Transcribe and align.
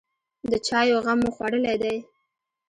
_د 0.49 0.51
چايو 0.67 0.97
غم 1.05 1.19
مو 1.23 1.29
خوړلی 1.35 1.75
دی؟ 1.81 1.95